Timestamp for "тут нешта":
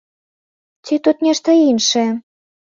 1.09-1.49